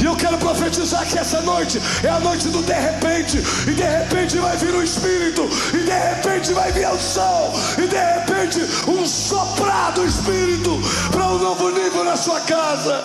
[0.00, 3.36] E eu quero profetizar que essa noite é a noite do de repente,
[3.68, 5.42] e de repente vai vir o Espírito,
[5.74, 10.80] e de repente vai vir o sol, e de repente um soprar do Espírito
[11.12, 13.04] para um novo nível na sua casa,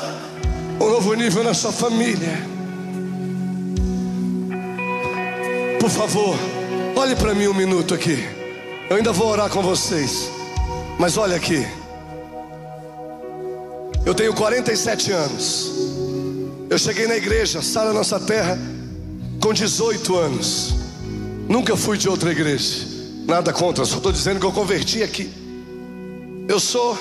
[0.79, 2.41] um novo nível na sua família.
[5.77, 6.39] Por favor,
[6.99, 8.27] olhe para mim um minuto aqui.
[8.89, 10.29] Eu ainda vou orar com vocês.
[10.99, 11.65] Mas olha aqui.
[14.05, 15.71] Eu tenho 47 anos.
[16.69, 18.59] Eu cheguei na igreja, Sara Nossa Terra,
[19.41, 20.75] com 18 anos.
[21.47, 22.85] Nunca fui de outra igreja.
[23.25, 25.31] Nada contra, só estou dizendo que eu converti aqui.
[26.49, 26.97] Eu sou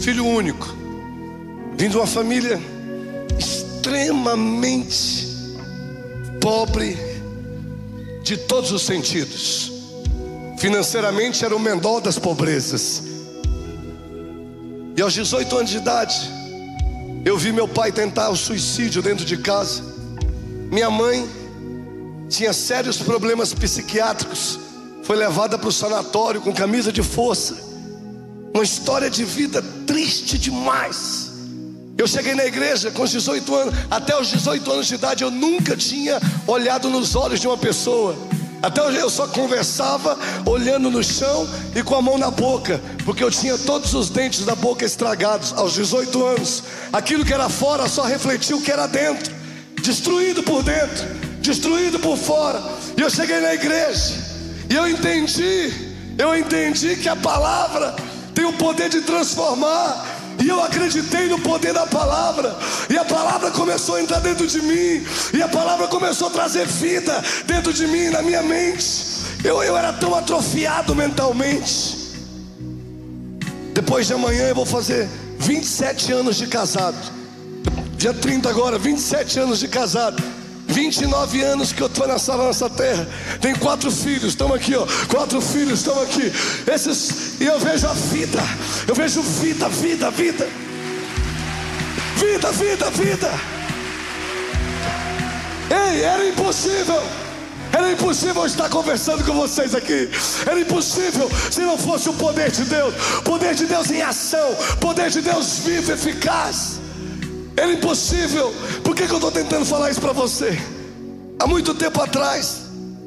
[0.00, 0.74] filho único.
[1.76, 2.58] Vim de uma família
[3.38, 5.28] extremamente
[6.40, 7.13] pobre
[8.24, 9.70] de todos os sentidos.
[10.58, 13.02] Financeiramente era o menor das pobrezas.
[14.96, 16.16] E aos 18 anos de idade,
[17.22, 19.82] eu vi meu pai tentar o suicídio dentro de casa.
[20.70, 21.28] Minha mãe
[22.30, 24.58] tinha sérios problemas psiquiátricos,
[25.02, 27.62] foi levada para o sanatório com camisa de força.
[28.54, 31.33] Uma história de vida triste demais.
[31.96, 35.30] Eu cheguei na igreja com os 18 anos, até os 18 anos de idade eu
[35.30, 38.16] nunca tinha olhado nos olhos de uma pessoa.
[38.60, 43.22] Até hoje eu só conversava olhando no chão e com a mão na boca, porque
[43.22, 46.64] eu tinha todos os dentes da boca estragados aos 18 anos.
[46.92, 49.32] Aquilo que era fora só refletia o que era dentro,
[49.80, 51.06] destruído por dentro,
[51.40, 52.60] destruído por fora.
[52.96, 54.14] E eu cheguei na igreja
[54.68, 55.72] e eu entendi,
[56.18, 57.94] eu entendi que a palavra
[58.34, 60.13] tem o poder de transformar.
[60.42, 62.56] E eu acreditei no poder da palavra.
[62.90, 65.04] E a palavra começou a entrar dentro de mim.
[65.32, 68.86] E a palavra começou a trazer vida dentro de mim, na minha mente.
[69.42, 72.04] Eu, eu era tão atrofiado mentalmente.
[73.74, 76.96] Depois de amanhã eu vou fazer 27 anos de casado.
[77.96, 80.22] Dia 30 agora, 27 anos de casado.
[80.68, 83.06] 29 anos que eu estou nessa nossa terra.
[83.40, 84.86] Tem quatro filhos, estão aqui, ó.
[85.08, 86.32] Quatro filhos estão aqui.
[86.66, 88.40] Esses, e eu vejo a vida.
[88.86, 90.48] Eu vejo vida, vida, vida.
[92.16, 93.30] Vida, vida, vida.
[95.70, 97.02] Ei, era impossível.
[97.72, 100.08] Era impossível estar conversando com vocês aqui.
[100.46, 102.94] Era impossível se não fosse o poder de Deus.
[103.24, 104.54] Poder de Deus em ação.
[104.80, 106.83] Poder de Deus vivo, eficaz.
[107.56, 108.52] Era impossível.
[108.82, 110.58] Por que, que eu estou tentando falar isso para você?
[111.38, 112.62] Há muito tempo atrás,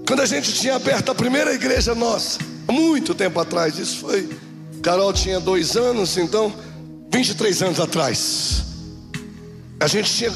[0.08, 4.30] quando a gente tinha aberto a primeira igreja nossa, muito tempo atrás, isso foi.
[4.82, 6.54] Carol tinha dois anos, então,
[7.12, 8.64] 23 anos atrás.
[9.80, 10.34] A gente tinha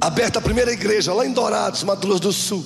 [0.00, 2.64] aberto a primeira igreja lá em Dourados, Mato Grosso do Sul.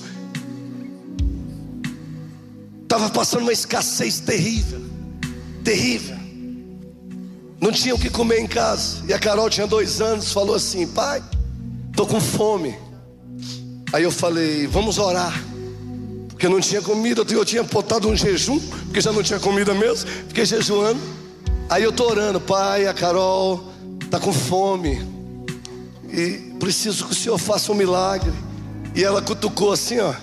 [2.83, 4.81] Estava passando uma escassez terrível,
[5.63, 6.18] terrível.
[7.61, 9.03] Não tinha o que comer em casa.
[9.07, 11.21] E a Carol tinha dois anos, falou assim: pai,
[11.95, 12.75] tô com fome.
[13.91, 15.43] Aí eu falei: vamos orar.
[16.29, 20.09] Porque não tinha comida, eu tinha botado um jejum, porque já não tinha comida mesmo.
[20.29, 20.99] Fiquei jejuando.
[21.69, 23.61] Aí eu tô orando, pai, a Carol
[24.09, 25.05] tá com fome.
[26.09, 28.31] E preciso que o senhor faça um milagre.
[28.95, 30.13] E ela cutucou assim, ó,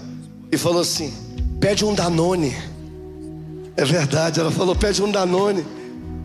[0.51, 1.13] e falou assim:
[1.61, 2.57] pede um Danone.
[3.77, 5.65] É verdade, ela falou: pede um Danone.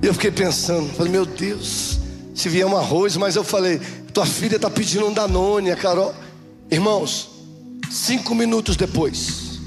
[0.02, 2.00] E eu fiquei pensando, falei, meu Deus,
[2.34, 3.80] se vier um arroz, mas eu falei,
[4.14, 6.14] tua filha está pedindo um Danone, a Carol.
[6.72, 7.30] Irmãos,
[7.90, 9.60] cinco minutos depois,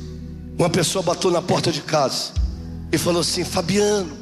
[0.58, 2.32] uma pessoa bateu na porta de casa
[2.90, 4.16] e falou assim: Fabiano,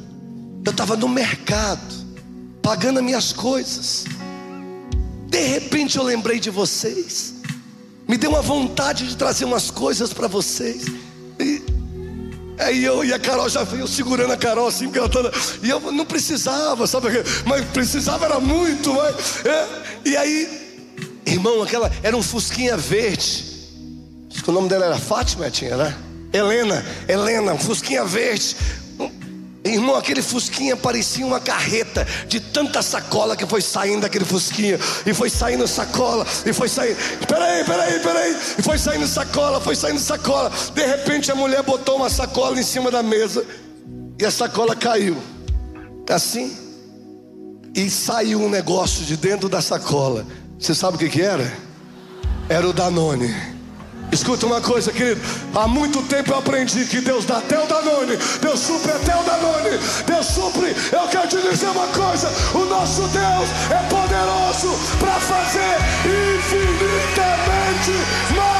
[0.65, 1.93] eu estava no mercado,
[2.61, 4.05] pagando as minhas coisas.
[5.27, 7.33] De repente eu lembrei de vocês.
[8.07, 10.85] Me deu uma vontade de trazer umas coisas para vocês.
[12.59, 15.31] Aí eu e a Carol já veio segurando a Carol assim, toda.
[15.61, 17.09] E eu não precisava, sabe?
[17.45, 19.45] Mas precisava era muito, mas.
[19.45, 19.67] É.
[20.05, 20.81] E aí,
[21.25, 23.53] irmão, aquela era um Fusquinha verde.
[24.31, 25.95] Acho que o nome dela era Fátima, tinha, né?
[26.31, 28.55] Helena, Helena, um Fusquinha verde.
[29.65, 34.77] Irmão, aquele fusquinha parecia uma carreta de tanta sacola que foi saindo daquele fusquinha.
[35.05, 36.97] E foi saindo sacola, e foi saindo.
[37.25, 38.37] Peraí, peraí, peraí.
[38.57, 40.51] E foi saindo sacola, foi saindo sacola.
[40.73, 43.45] De repente a mulher botou uma sacola em cima da mesa.
[44.19, 45.17] E a sacola caiu.
[46.09, 46.57] Assim.
[47.73, 50.25] E saiu um negócio de dentro da sacola.
[50.59, 51.51] Você sabe o que, que era?
[52.49, 53.52] Era o Danone.
[54.11, 55.21] Escuta uma coisa, querido.
[55.55, 59.23] Há muito tempo eu aprendi que Deus dá até o Danone, Deus supre até o
[59.23, 60.75] Danone, Deus supre.
[60.91, 67.91] Eu quero te dizer uma coisa: o nosso Deus é poderoso para fazer infinitamente
[68.35, 68.52] mais,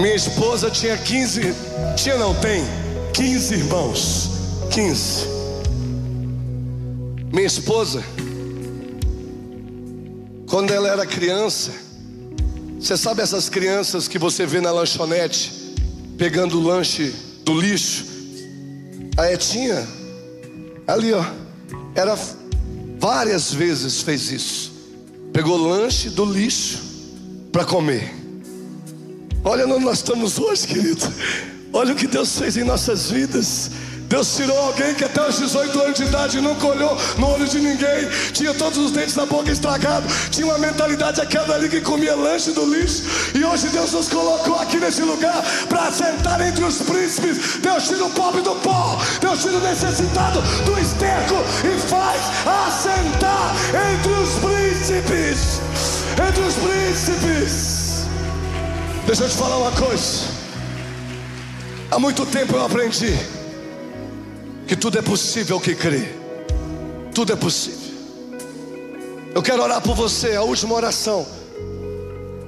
[0.00, 1.54] Minha esposa tinha 15,
[1.94, 2.64] tinha não, tem
[3.12, 4.30] 15 irmãos.
[4.70, 5.26] 15.
[7.30, 8.02] Minha esposa,
[10.48, 11.70] quando ela era criança,
[12.80, 15.52] você sabe essas crianças que você vê na lanchonete
[16.16, 18.06] pegando o lanche do lixo?
[19.18, 19.86] A Etinha,
[20.86, 21.22] ali ó,
[21.94, 22.18] era
[22.98, 24.72] várias vezes fez isso.
[25.30, 26.78] Pegou lanche do lixo
[27.52, 28.19] para comer.
[29.42, 31.10] Olha onde nós estamos hoje, querido.
[31.72, 33.70] Olha o que Deus fez em nossas vidas.
[34.06, 37.60] Deus tirou alguém que até os 18 anos de idade nunca olhou no olho de
[37.60, 42.16] ninguém, tinha todos os dentes da boca estragados, tinha uma mentalidade aquela ali que comia
[42.16, 43.04] lanche do lixo,
[43.38, 47.58] e hoje Deus nos colocou aqui nesse lugar para sentar entre os príncipes.
[47.62, 53.54] Deus tira o pobre do pó, Deus tira o necessitado do esterco e faz assentar
[53.94, 55.60] entre os príncipes.
[56.28, 57.79] Entre os príncipes.
[59.10, 60.24] Deixa eu te falar uma coisa.
[61.90, 63.12] Há muito tempo eu aprendi
[64.68, 66.14] que tudo é possível que crê.
[67.12, 67.92] Tudo é possível.
[69.34, 71.26] Eu quero orar por você, a última oração.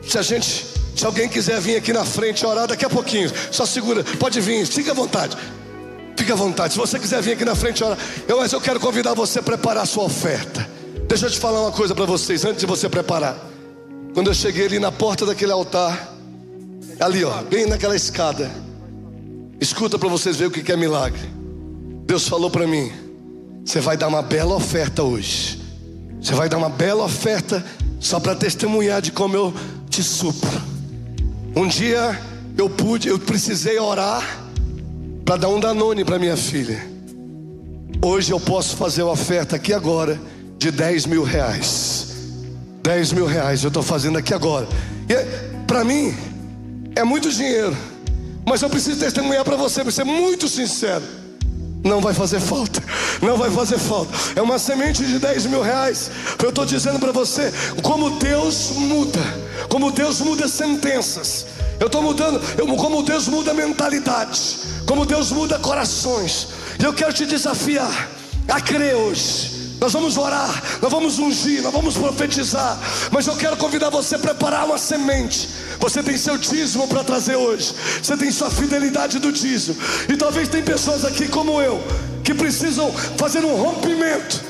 [0.07, 3.67] Se a gente, se alguém quiser vir aqui na frente orar daqui a pouquinho, só
[3.67, 5.37] segura, pode vir, fica à vontade.
[6.17, 6.75] Fica à vontade.
[6.75, 7.99] Se você quiser vir aqui na frente orar,
[8.29, 10.71] eu, mas eu quero convidar você a preparar a sua oferta.
[11.09, 13.37] Deixa eu te falar uma coisa para vocês antes de você preparar.
[14.15, 16.12] Quando eu cheguei ali na porta daquele altar,
[17.03, 18.51] ali ó, bem naquela escada.
[19.61, 21.21] Escuta para vocês verem o que é milagre.
[22.07, 22.93] Deus falou para mim:
[23.65, 25.61] você vai dar uma bela oferta hoje.
[26.21, 27.65] Você vai dar uma bela oferta
[27.99, 29.53] só para testemunhar de como eu
[29.91, 30.63] te supro.
[31.57, 32.19] Um dia
[32.57, 34.41] eu pude, eu precisei orar
[35.25, 36.81] para dar um danone para minha filha.
[38.01, 40.21] Hoje eu posso fazer uma oferta aqui agora
[40.59, 42.09] de 10 mil reais.
[42.83, 44.69] 10 mil reais eu estou fazendo aqui agora.
[45.09, 46.15] E para mim
[46.95, 47.77] é muito dinheiro.
[48.45, 51.03] Mas eu preciso testemunhar para você, para ser muito sincero.
[51.85, 52.81] Não vai fazer falta,
[53.21, 54.13] não vai fazer falta.
[54.37, 56.11] É uma semente de 10 mil reais.
[56.41, 59.21] Eu estou dizendo para você como Deus muda,
[59.69, 61.47] como Deus muda sentenças.
[61.81, 66.49] Eu estou mudando, eu, como Deus muda mentalidade, como Deus muda corações.
[66.79, 68.09] E eu quero te desafiar
[68.47, 69.62] a crer hoje.
[69.83, 72.79] Nós vamos orar, nós vamos ungir, nós vamos profetizar.
[73.11, 75.49] Mas eu quero convidar você a preparar uma semente.
[75.81, 77.75] Você tem seu dízimo para trazer hoje.
[78.01, 79.77] Você tem sua fidelidade do dízimo.
[80.09, 81.83] E talvez tem pessoas aqui como eu
[82.23, 84.41] que precisam fazer um rompimento.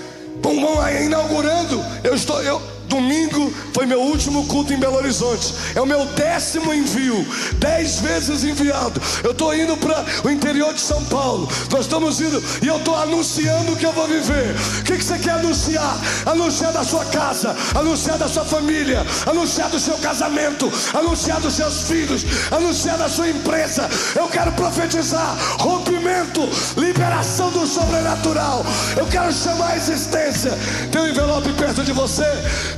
[0.43, 0.55] Vão
[1.03, 1.83] inaugurando.
[2.05, 2.61] Eu estou, eu
[2.93, 5.55] Domingo foi meu último culto em Belo Horizonte.
[5.75, 7.27] É o meu décimo envio,
[7.57, 9.01] dez vezes enviado.
[9.25, 11.49] Eu estou indo para o interior de São Paulo.
[11.71, 14.55] Nós estamos indo e eu estou anunciando o que eu vou viver.
[14.81, 15.97] O que, que você quer anunciar?
[16.27, 21.89] Anunciar da sua casa, anunciar da sua família, anunciar do seu casamento, anunciar dos seus
[21.89, 23.89] filhos, anunciar da sua empresa.
[24.15, 28.63] Eu quero profetizar rompimento, liberação do sobrenatural.
[28.99, 30.53] Eu quero chamar a existência.
[30.91, 32.31] Tem um envelope perto de você.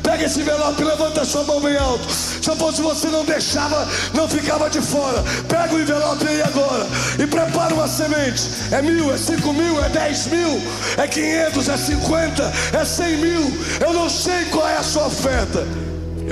[0.05, 2.13] Pega esse envelope levanta sua mão bem alto.
[2.13, 5.25] Se eu fosse você, não deixava, não ficava de fora.
[5.49, 6.87] Pega o envelope aí agora
[7.19, 8.43] e prepara uma semente.
[8.71, 10.61] É mil, é cinco mil, é dez mil,
[10.99, 13.43] é quinhentos, é cinquenta, é cem mil.
[13.81, 15.67] Eu não sei qual é a sua oferta.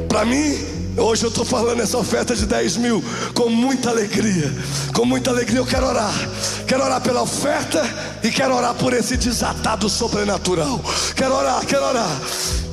[0.07, 3.03] Para mim, Hoje eu estou falando essa oferta de 10 mil
[3.35, 4.53] com muita alegria.
[4.95, 6.13] Com muita alegria eu quero orar.
[6.67, 7.83] Quero orar pela oferta
[8.23, 10.81] e quero orar por esse desatado sobrenatural.
[11.17, 12.21] Quero orar, quero orar.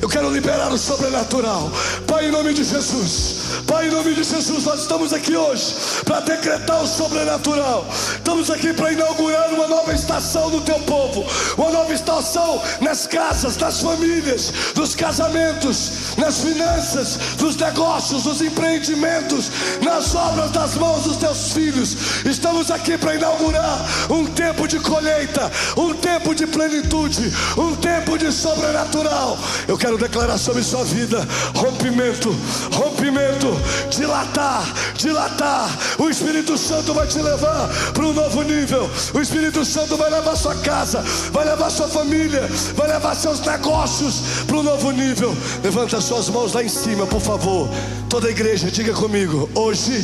[0.01, 1.71] Eu quero liberar o sobrenatural.
[2.07, 3.39] Pai, em nome de Jesus.
[3.67, 7.85] Pai, em nome de Jesus, nós estamos aqui hoje para decretar o sobrenatural.
[8.15, 11.25] Estamos aqui para inaugurar uma nova estação no teu povo.
[11.57, 19.51] Uma nova estação nas casas, nas famílias, nos casamentos, nas finanças, nos negócios, nos empreendimentos,
[19.81, 21.95] nas obras das mãos dos teus filhos.
[22.25, 28.31] Estamos aqui para inaugurar um tempo de colheita, um tempo de plenitude, um tempo de
[28.31, 29.37] sobrenatural.
[29.67, 32.35] Eu quero declarar sobre sua vida rompimento,
[32.73, 33.47] rompimento,
[33.89, 34.63] dilatar,
[34.95, 35.69] dilatar.
[35.97, 38.89] O Espírito Santo vai te levar para um novo nível.
[39.13, 44.43] O Espírito Santo vai levar sua casa, vai levar sua família, vai levar seus negócios
[44.47, 45.35] para um novo nível.
[45.63, 47.69] Levanta suas mãos lá em cima, por favor.
[48.09, 49.47] Toda a igreja, diga comigo.
[49.53, 50.03] Hoje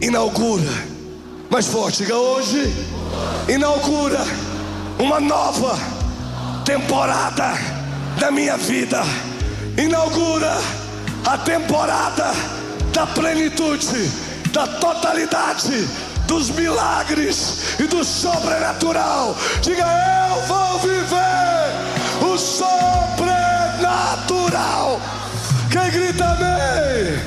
[0.00, 0.70] inaugura.
[1.50, 2.72] Mais forte, diga hoje.
[3.48, 4.20] Inaugura
[4.96, 5.76] uma nova
[6.64, 7.54] temporada
[8.20, 9.02] da minha vida.
[9.76, 10.56] Inaugura
[11.26, 12.32] a temporada
[12.92, 14.08] da plenitude,
[14.52, 15.88] da totalidade,
[16.28, 19.36] dos milagres e do sobrenatural.
[19.60, 19.84] Diga,
[20.30, 21.72] eu vou viver
[22.32, 25.00] o sobrenatural.
[25.76, 27.20] Quem grita amém?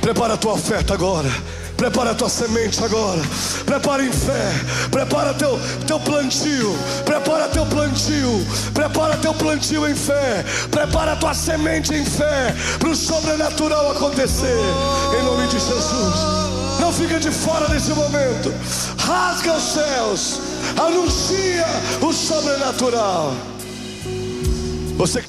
[0.00, 1.28] Prepara a tua oferta agora.
[1.76, 3.20] Prepara a tua semente agora.
[3.64, 4.52] Prepara em fé.
[4.88, 6.78] Prepara teu, teu plantio.
[7.04, 8.46] Prepara teu plantio.
[8.72, 10.44] Prepara teu plantio em fé.
[10.70, 12.54] Prepara a tua semente em fé.
[12.78, 14.56] Para o sobrenatural acontecer.
[15.18, 16.14] Em nome de Jesus.
[16.78, 18.54] Não fica de fora desse momento.
[18.96, 20.40] Rasga os céus.
[20.80, 21.66] Anuncia
[22.00, 23.34] o sobrenatural.
[24.96, 25.24] Você